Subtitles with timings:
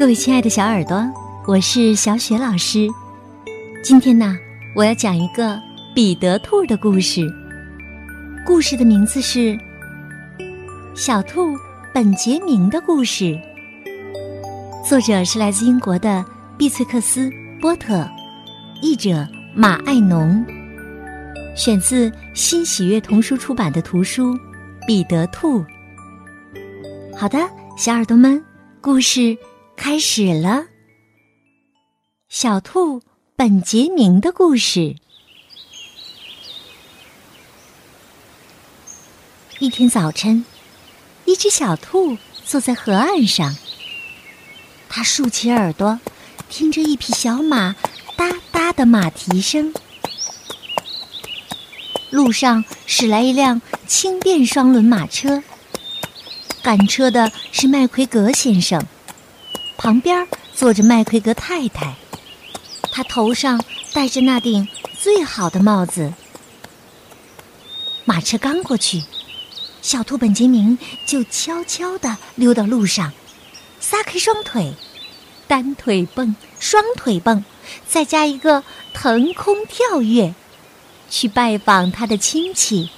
[0.00, 1.06] 各位亲爱的小耳朵，
[1.46, 2.88] 我是小雪老师。
[3.84, 4.34] 今天呢，
[4.74, 5.60] 我要讲一个
[5.94, 7.20] 彼得兔的故事。
[8.46, 9.38] 故事的名字是
[10.94, 11.54] 《小兔
[11.92, 13.24] 本杰明的故事》，
[14.88, 16.24] 作者是来自英国的
[16.56, 17.28] 毕翠克斯·
[17.60, 18.08] 波特，
[18.80, 20.42] 译者马爱农，
[21.54, 24.34] 选自新喜悦童书出版的图书
[24.86, 25.60] 《彼得兔》。
[27.14, 27.38] 好的，
[27.76, 28.42] 小耳朵们，
[28.80, 29.36] 故事。
[29.82, 30.66] 开始了，
[32.28, 33.00] 小兔
[33.34, 34.96] 本杰明的故事。
[39.58, 40.44] 一天早晨，
[41.24, 43.56] 一只小兔坐在河岸上，
[44.90, 45.98] 它竖起耳朵，
[46.50, 47.74] 听着一匹小马
[48.18, 49.72] 哒哒的马蹄声。
[52.10, 55.42] 路上驶来一辆轻便双轮马车，
[56.62, 58.86] 赶车的是麦奎格先生。
[59.82, 61.94] 旁边坐着麦奎格太太，
[62.92, 63.64] 她头上
[63.94, 64.68] 戴着那顶
[65.00, 66.12] 最好的帽子。
[68.04, 69.02] 马车刚过去，
[69.80, 73.10] 小兔本杰明就悄悄地溜到路上，
[73.80, 74.74] 撒开双腿，
[75.48, 77.42] 单腿蹦，双腿蹦，
[77.88, 80.34] 再加一个腾空跳跃，
[81.08, 82.90] 去拜访他的亲戚，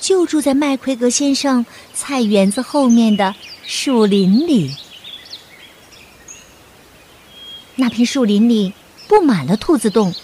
[0.00, 4.74] 就住在麦奎格先生菜园子后面的树林里。
[7.76, 8.72] 那片树林里
[9.08, 10.14] 布满了兔子洞，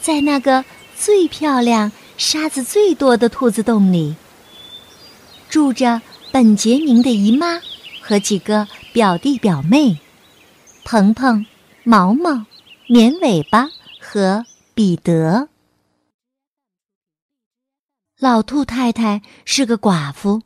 [0.00, 0.64] 在那个
[0.96, 4.14] 最漂亮、沙子最多的兔子洞里，
[5.48, 7.60] 住着本杰明的姨妈
[8.02, 9.98] 和几个表弟表妹：
[10.84, 11.46] 鹏鹏、
[11.84, 12.44] 毛毛、
[12.86, 14.44] 绵尾巴和
[14.74, 15.48] 彼得。
[18.18, 20.42] 老兔太太是个寡妇，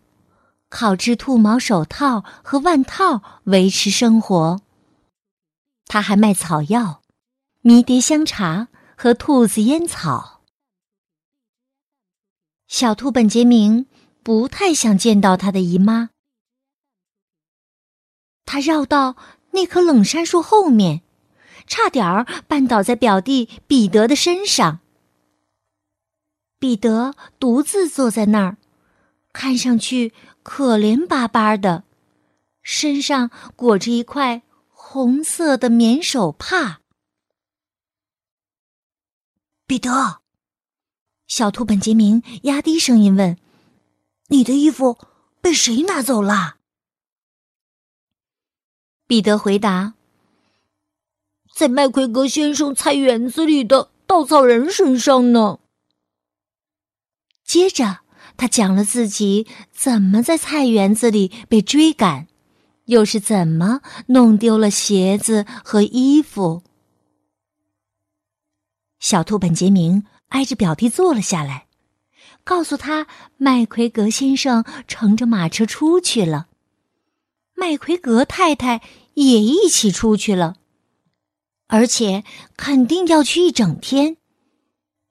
[0.68, 4.60] 靠织兔毛手套和腕套维持生活。
[5.88, 7.02] 他还卖草药、
[7.62, 10.42] 迷迭香茶和兔子烟草。
[12.66, 13.86] 小兔本杰明
[14.22, 16.10] 不太想见到他的姨妈。
[18.44, 19.16] 他绕到
[19.52, 21.00] 那棵冷杉树后面，
[21.66, 24.80] 差点儿绊倒在表弟彼得的身上。
[26.58, 28.58] 彼得独自坐在那儿，
[29.32, 30.12] 看上去
[30.42, 31.84] 可怜巴巴的，
[32.62, 34.42] 身上裹着一块。
[34.90, 36.80] 红色的棉手帕。
[39.66, 40.22] 彼得，
[41.26, 43.36] 小兔本杰明压低声音问
[44.32, 44.96] ：“你的衣服
[45.42, 46.56] 被谁拿走了？”
[49.06, 49.92] 彼得回答
[51.54, 55.60] ：“在麦奎格先生菜园子里的稻草人身上呢。”
[57.44, 58.00] 接着，
[58.38, 62.26] 他讲了自己怎么在菜园子里被追赶。
[62.88, 66.62] 又是怎么弄丢了鞋子和衣服？
[68.98, 71.66] 小兔本杰明挨着表弟坐了下来，
[72.44, 73.06] 告诉他
[73.36, 76.48] 麦奎格先生乘着马车出去了，
[77.54, 78.80] 麦奎格太太
[79.12, 80.56] 也一起出去了，
[81.66, 82.24] 而且
[82.56, 84.16] 肯定要去一整天，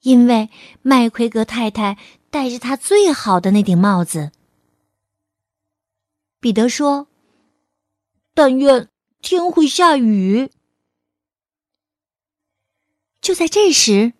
[0.01, 0.49] 因为
[0.81, 1.99] 麦奎格太太
[2.31, 4.31] 戴着他最好的那顶帽子。
[6.39, 7.07] 彼得说。
[8.37, 8.87] 但愿
[9.19, 10.51] 天会下雨。
[13.19, 14.13] 就在这时，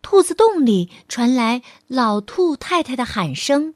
[0.00, 3.74] 兔子洞里传来老兔太太的喊声：“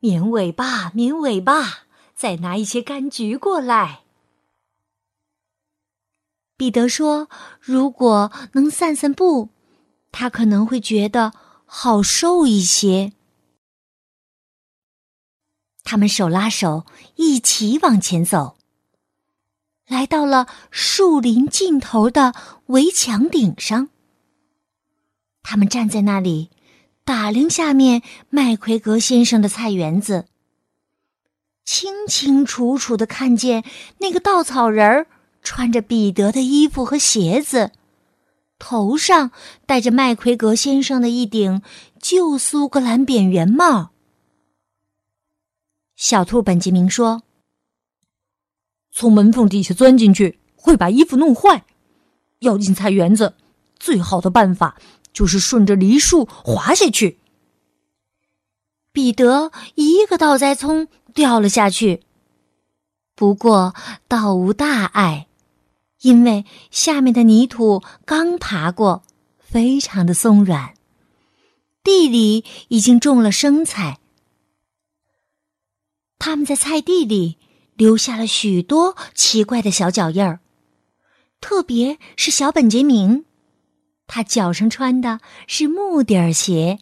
[0.00, 4.04] 绵尾巴，绵尾巴，再拿一些柑橘过来。”
[6.56, 7.28] 彼得说
[7.60, 9.50] ：“如果能散散步，
[10.10, 11.34] 他可能会觉得
[11.66, 13.12] 好受一些。”
[15.90, 16.84] 他们手拉手
[17.16, 18.58] 一起往前走，
[19.86, 22.34] 来到了树林尽头的
[22.66, 23.88] 围墙顶上。
[25.42, 26.50] 他们站在那里，
[27.06, 30.26] 打量下面麦奎格先生的菜园子，
[31.64, 33.64] 清清楚楚的看见
[33.96, 35.06] 那个稻草人儿
[35.42, 37.72] 穿着彼得的衣服和鞋子，
[38.58, 39.30] 头上
[39.64, 41.62] 戴着麦奎格先生的一顶
[41.98, 43.92] 旧苏格兰扁圆帽。
[45.98, 47.24] 小兔本杰明说
[48.94, 51.64] ：“从门缝底下钻进去会把衣服弄坏，
[52.38, 53.34] 要进菜园子，
[53.80, 54.80] 最好的办法
[55.12, 57.18] 就是顺着梨树滑下去。”
[58.92, 62.04] 彼得一个倒栽葱掉了下去，
[63.16, 63.74] 不过
[64.06, 65.26] 倒无大碍，
[66.02, 69.02] 因为下面的泥土刚爬过，
[69.40, 70.74] 非常的松软，
[71.82, 73.98] 地里已经种了生菜。
[76.18, 77.38] 他们在菜地里
[77.76, 80.40] 留下了许多奇怪的小脚印儿，
[81.40, 83.24] 特别是小本杰明，
[84.08, 86.80] 他脚上穿的是木底儿鞋。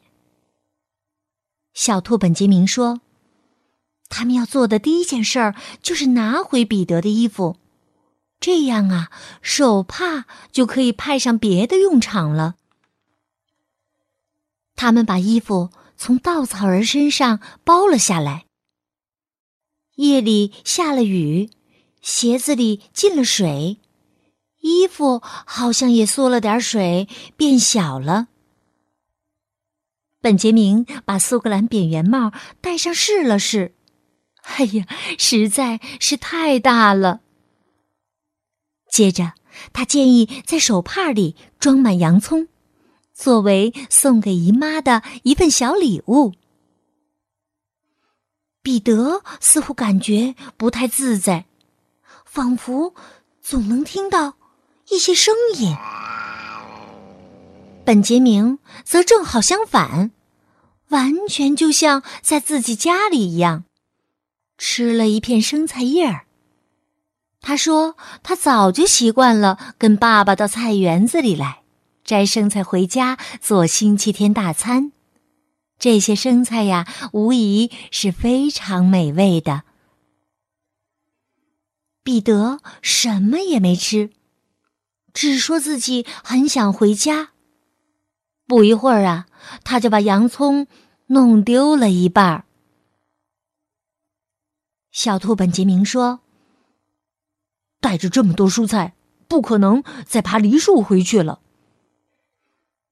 [1.75, 3.03] 小兔本杰明说
[4.09, 7.59] ：“他们要做的第一件事儿就是拿回彼得的衣服，
[8.41, 9.11] 这样啊，
[9.43, 12.55] 手帕就可以派上别的用场了。”
[14.75, 18.46] 他们把衣服从稻草人身上包了下来。
[19.97, 21.51] 夜里下了雨，
[22.01, 23.79] 鞋子里进了水，
[24.61, 28.29] 衣服好像也缩了点水，变小了。
[30.21, 33.75] 本杰明把苏格兰扁圆帽戴上试了试，
[34.43, 34.87] 哎呀，
[35.19, 37.21] 实在是太大了。
[38.91, 39.33] 接着，
[39.73, 42.49] 他建议在手帕里装满洋葱，
[43.15, 46.33] 作为送给姨妈的一份小礼物。
[48.67, 51.45] 彼得似乎感觉不太自在，
[52.25, 52.97] 仿佛
[53.41, 54.35] 总能听到
[54.91, 55.77] 一些声音。
[57.85, 60.11] 本杰明则正好相反，
[60.89, 63.63] 完全就像在自己家里一样，
[64.59, 66.27] 吃了一片生菜叶儿。
[67.41, 71.61] 他说：“他早就习惯了跟爸爸到菜园子里来，
[72.05, 74.91] 摘生菜回家做星期天大餐。”
[75.79, 79.65] 这些生菜呀，无疑是非常美味的。
[82.03, 84.11] 彼得什么也没吃，
[85.13, 87.31] 只说自己很想回家。
[88.47, 89.27] 不一会儿啊，
[89.65, 90.67] 他就把洋葱
[91.07, 92.45] 弄丢了一半儿。
[94.93, 96.21] 小兔本杰明说
[97.81, 98.95] ：“带着这么多蔬菜，
[99.29, 101.41] 不可能再爬梨树回去了。”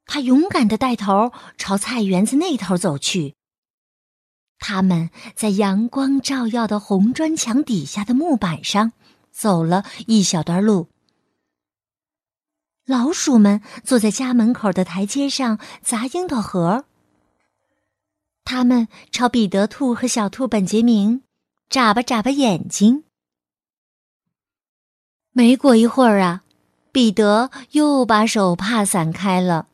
[0.07, 3.35] 他勇敢的带头朝菜园子那头走去。
[4.59, 8.93] 他们在阳光照耀的红砖墙底下的木板上
[9.31, 10.89] 走了一小段路。
[12.87, 16.85] 老鼠们坐在家门口的台阶上砸樱桃核。
[18.45, 21.23] 他们朝彼得兔和小兔本杰明
[21.71, 23.05] 眨巴眨巴眼睛。
[25.33, 26.45] 没过一会儿啊，
[26.93, 29.67] 彼得又把手帕散开了。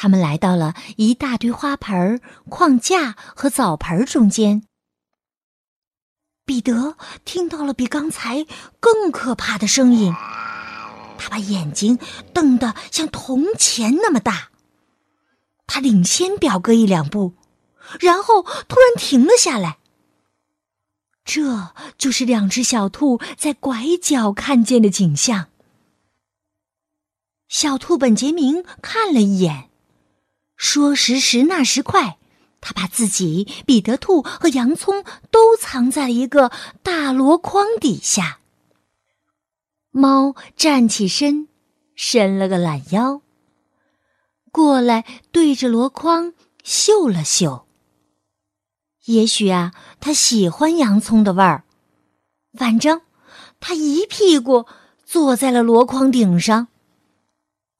[0.00, 4.62] 他们来到了一大堆花盆、框架和澡盆中间。
[6.44, 8.46] 彼得听到了比刚才
[8.78, 10.14] 更可怕的声音，
[11.18, 11.98] 他把眼睛
[12.32, 14.50] 瞪得像铜钱那么大。
[15.66, 17.34] 他领先表哥一两步，
[17.98, 19.78] 然后突然停了下来。
[21.24, 25.48] 这就是两只小兔在拐角看见的景象。
[27.48, 29.67] 小兔本杰明看了一眼。
[30.58, 32.18] 说时迟，那时快，
[32.60, 36.50] 他把自己、彼得兔和洋葱都藏在了一个
[36.82, 38.40] 大箩筐底下。
[39.92, 41.46] 猫站起身，
[41.94, 43.22] 伸了个懒腰，
[44.50, 46.34] 过来对着箩筐
[46.64, 47.66] 嗅了嗅。
[49.04, 51.62] 也许啊，他喜欢洋葱的味儿。
[52.54, 53.00] 反正，
[53.60, 54.66] 他一屁股
[55.04, 56.66] 坐在了箩筐顶上。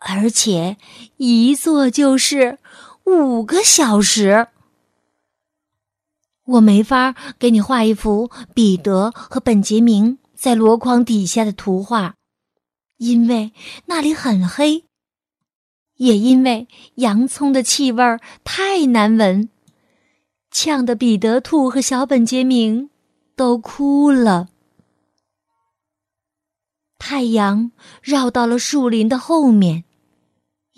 [0.01, 0.77] 而且
[1.17, 2.61] 一坐就是
[3.08, 4.48] 五个小时。
[6.44, 12.15] 我没法给你画一幅彼得和本杰明在箩筐底下的图画，
[12.96, 13.53] 因为
[13.86, 14.84] 那里很黑，
[15.96, 18.03] 也因为洋葱的气味
[18.44, 19.48] 太难闻，
[20.50, 22.91] 呛得彼得兔和小本杰明
[23.36, 24.48] 都哭了。
[26.98, 27.72] 太阳
[28.03, 29.84] 绕到了树林的后面。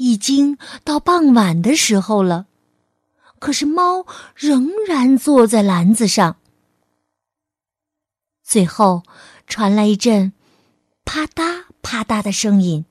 [0.00, 2.46] 已经到傍晚的时候了，
[3.38, 6.36] 可是猫仍然坐在篮子上。
[8.42, 9.02] 最后
[9.46, 10.32] 传来一阵
[11.04, 12.86] 啪嗒啪嗒的声音，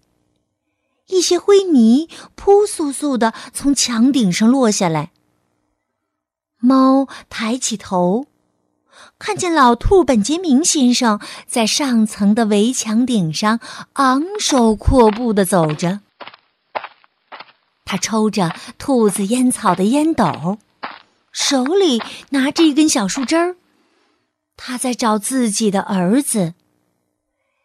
[1.08, 5.12] 一些灰泥扑簌簌的从墙顶上落下来。
[6.60, 8.28] 猫抬起头，
[9.18, 13.60] 看见老兔本杰明先生在上层的围墙顶上
[13.94, 16.02] 昂首阔步的走着。
[17.90, 20.60] 他抽着兔子烟草的烟斗，
[21.32, 23.56] 手里拿着一根小树枝儿。
[24.56, 26.54] 他在找自己的儿子。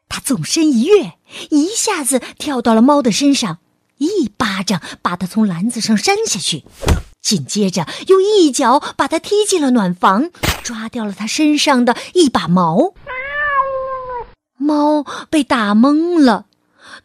[0.08, 1.18] 他纵身一跃，
[1.50, 3.58] 一下子跳到了猫的身上，
[3.98, 6.64] 一巴掌把它从篮子上扇下去，
[7.20, 10.30] 紧接着又一脚把它踢进了暖房，
[10.62, 12.94] 抓掉了它身上的一把毛。
[14.56, 16.46] 猫被打懵了。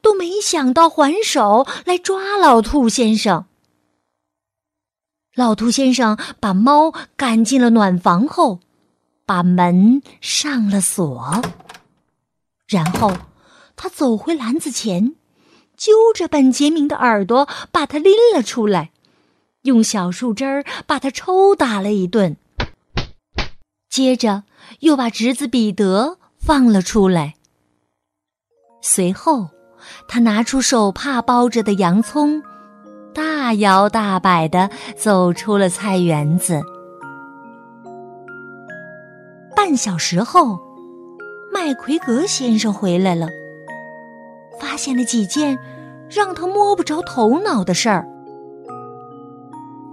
[0.01, 3.45] 都没想到还手来抓老兔先生。
[5.35, 8.59] 老兔先生把猫赶进了暖房后，
[9.25, 11.41] 把门上了锁。
[12.67, 13.17] 然后，
[13.75, 15.15] 他走回篮子前，
[15.77, 18.91] 揪着本杰明的耳朵，把他拎了出来，
[19.61, 22.35] 用小树枝儿把他抽打了一顿。
[23.89, 24.43] 接着，
[24.81, 27.35] 又把侄子彼得放了出来。
[28.81, 29.49] 随后，
[30.09, 32.41] 他拿出手帕包着的洋葱，
[33.13, 36.61] 大摇大摆的走出了菜园子。
[39.55, 40.59] 半小时后。
[41.51, 43.27] 麦奎格先生回来了，
[44.61, 45.57] 发现了几件
[46.07, 48.07] 让他摸不着头脑的事儿。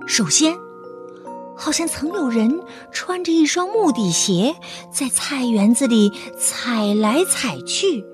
[0.06, 0.54] 首先，
[1.56, 2.60] 好像曾有人
[2.92, 4.54] 穿着一双木底鞋
[4.92, 8.04] 在菜园子里踩来踩去，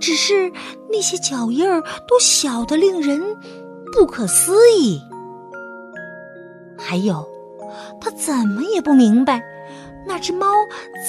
[0.00, 0.52] 只是
[0.90, 3.20] 那些脚印儿都小得令人
[3.92, 5.00] 不可思议。
[6.76, 7.26] 还有，
[8.00, 9.42] 他怎么也不明白。
[10.06, 10.46] 那只猫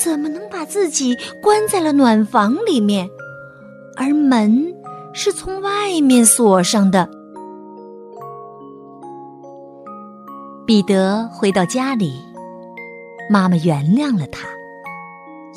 [0.03, 3.09] 怎么能把自己关在了暖房里面，
[3.95, 4.73] 而门
[5.13, 7.09] 是从外面锁上的？
[10.65, 12.13] 彼得回到家里，
[13.29, 14.47] 妈妈原谅了他，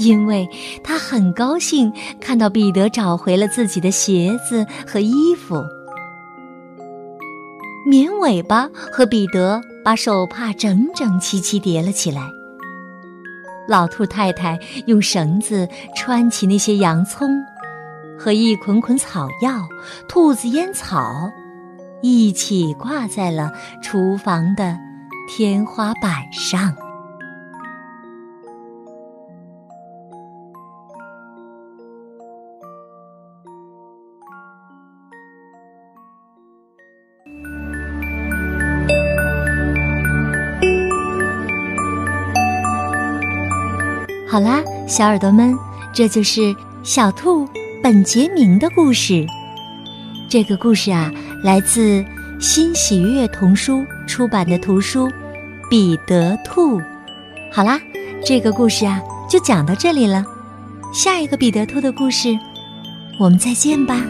[0.02, 0.48] 因为
[0.82, 5.62] 他很高兴看到彼得找回了自己的鞋子和衣服。
[7.86, 12.22] 绵尾巴和彼得把手帕整整齐齐叠了起来。
[13.68, 17.28] 老兔太太用绳子穿起那些洋葱，
[18.18, 19.68] 和一捆捆草药、
[20.08, 21.30] 兔子烟草，
[22.02, 24.76] 一起挂在了厨房的
[25.28, 26.74] 天花板上。
[44.32, 45.54] 好啦，小耳朵们，
[45.92, 47.46] 这就是小兔
[47.82, 49.26] 本杰明的故事。
[50.26, 51.12] 这个故事啊，
[51.44, 52.02] 来自
[52.40, 55.06] 新喜悦童书出版的图书
[55.68, 56.80] 《彼得兔》。
[57.52, 57.78] 好啦，
[58.24, 60.24] 这个故事啊，就讲到这里了。
[60.94, 62.34] 下一个彼得兔的故事，
[63.18, 64.02] 我们再见吧。